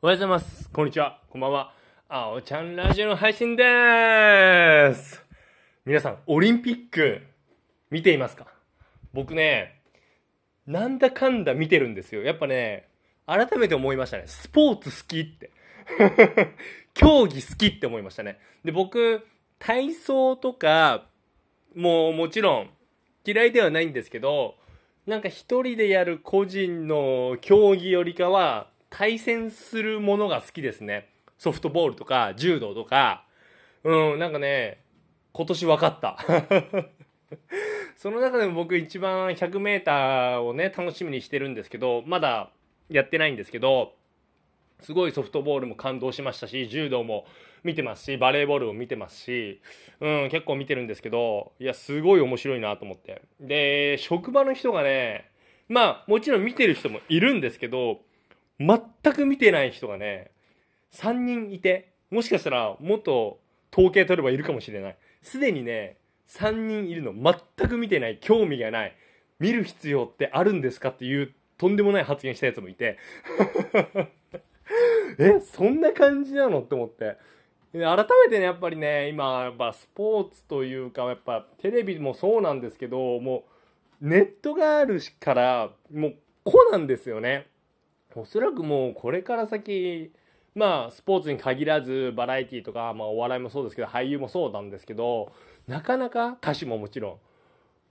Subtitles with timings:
[0.00, 0.70] おはようございます。
[0.70, 1.18] こんにちは。
[1.28, 1.72] こんばんは。
[2.08, 5.26] あおちゃんラジオの配信でーす。
[5.84, 7.20] 皆さん、オリンピック、
[7.90, 8.46] 見ていますか？
[9.12, 9.80] 僕ね、
[10.68, 12.22] なんだかんだ見てるんですよ。
[12.22, 12.86] やっぱね、
[13.26, 14.28] 改めて思いましたね。
[14.28, 15.50] スポーツ好きって。
[16.94, 18.38] 競技好きって思いましたね。
[18.64, 19.26] で、僕、
[19.58, 21.06] 体操とか、
[21.74, 22.70] もうもちろん
[23.24, 24.54] 嫌いではないんですけど、
[25.08, 31.08] なんか一人でやる個人の競技よりかは、対戦するものが好きですね。
[31.38, 33.24] ソフトボールとか、柔道とか。
[33.84, 34.80] うん、なんかね、
[35.30, 36.18] 今年分かった。
[37.96, 42.50] その中でも僕一番100メーターをね、楽しみにしてるんですけど、まだ
[42.90, 43.94] やってないんですけど、
[44.80, 47.24] すごいソフトボールも感動しましたし、柔道も
[47.62, 49.60] 見てますし、バレーボールも見てますし、
[50.00, 53.22] うん、結構見てるんですけど、いや、すごい面白いなと思って。
[53.38, 55.30] で、職場の人がね、
[55.68, 58.00] まあ、もちろん見てる人もいるんですけど、
[58.58, 58.80] 全
[59.14, 60.30] く見てない人がね、
[60.92, 63.38] 3人いて、もしかしたらもっと
[63.72, 64.96] 統計取ればいるかもしれない。
[65.22, 65.96] すでにね、
[66.28, 68.96] 3人いるの全く見てない、興味がない、
[69.38, 72.98] 見る必要ってあるんですかっていうとんでもない発言したやつもいて、
[75.18, 77.16] え、そんな感じなのって思って。
[77.72, 83.44] 改めてね、やっぱりね、今、やっぱスポーツというか、やっぱテレビもそうなんですけど、も
[84.00, 86.14] うネットがあるから、もう
[86.44, 87.46] こうなんですよね。
[88.14, 90.12] おそらくもうこれから先、
[90.54, 95.32] まあスポーツに限らずバラエティとか、まあお笑いもそうですけど、俳優もそうなんですけど、
[95.66, 97.20] なかなか歌手ももちろ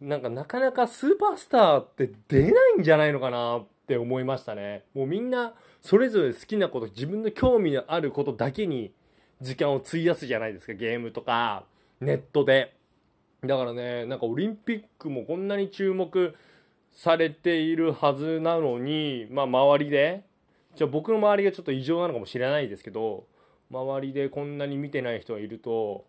[0.00, 4.84] ん、なんかなかなかスーパースターって出ないんじゃないのかなって思いましたね。
[4.94, 8.92] もうみんなそれぞれ好きなこと、自分の興味のあることだけに
[9.40, 10.74] 時間を費やすじゃないですか。
[10.74, 11.64] ゲームとか、
[12.00, 12.74] ネットで。
[13.42, 16.34] だからね、なんかオリンピックもこんなに注目
[16.92, 20.22] されているはずなのに、まあ周りで、
[20.76, 23.24] じゃあ僕の周りがちょっと異常なのかもしれないですけど、
[23.70, 26.04] 周りでこんなに見てない人がいると、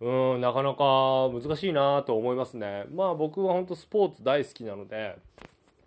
[0.00, 2.84] うん、なかなか難しいなと思いますね。
[2.90, 5.16] まあ僕は本当スポーツ大好きなので、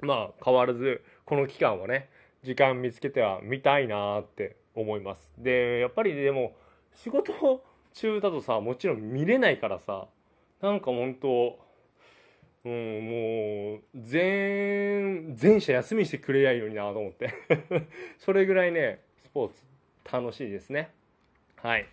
[0.01, 2.09] まあ変わらずこの期間はね、
[2.43, 5.33] 時間見つけては見たいなって思います。
[5.37, 6.53] で、やっぱりでも
[6.93, 7.63] 仕事
[7.93, 10.07] 中だとさ、もちろん見れないからさ、
[10.61, 11.59] なんか本当、
[12.65, 17.33] うん、もう、全、全社休みしてくれりゃいいのになと思って。
[18.19, 19.65] それぐらいね、スポーツ
[20.11, 20.91] 楽しいですね。
[21.55, 21.85] はい。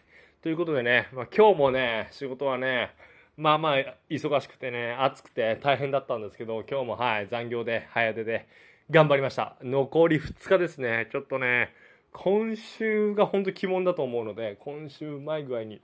[0.42, 2.90] ということでね、まあ、今日もね、仕事はね、
[3.36, 8.46] まあまあ、忙しくてね、暑くて大変だったんですけど、今日もはい、残業で、早出で、
[8.90, 9.56] 頑張りました。
[9.62, 11.08] 残り2日ですね。
[11.12, 11.74] ちょっとね、
[12.12, 15.80] 今週が本当鬼門だと思うので、今週うまい具合に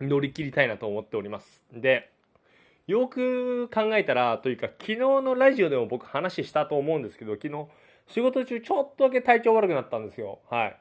[0.00, 1.64] 乗り切りたいなと思っております。
[1.72, 2.10] で、
[2.86, 7.66] よく考えたら、というか、昨日のラジオでも僕話したと思うんですけど、昨日、
[8.06, 10.38] 仕事中ちょっとだけ体調悪くなったんですよ。
[10.48, 10.76] はい。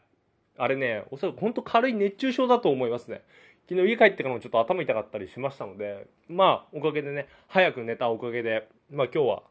[0.58, 3.24] あれね、おそらく本当軽い熱中症だと思いますね。
[3.68, 9.44] 昨日家帰ってからもちょっと頭痛かったりしましたので、まあ、おかげでね、早く寝たおかげで、まあ今日は、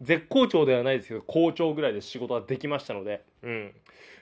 [0.00, 3.74] 絶好調ではないですけど、好調ぐらいで仕事ができましたので、うん。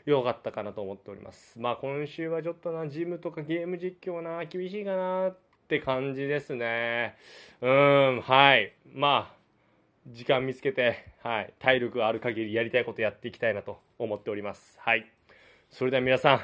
[0.07, 1.61] よかったかなと思っております。
[1.61, 5.35] まあ今週はちょっとな、ジムとかゲーム実況な、厳しいかな
[5.67, 7.17] って感じですね。
[7.61, 8.73] うん、はい。
[8.95, 9.35] まあ、
[10.07, 11.53] 時間見つけて、はい。
[11.59, 14.79] 体力ある限りやりたいことやっていきたいなと思っております。
[14.79, 15.11] はい。
[15.69, 16.41] それでは皆さん、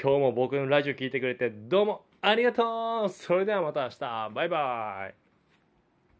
[0.00, 5.19] 今日も僕のラジオ聞いてくれてどうもありがとうそれではまた明日、バイバイ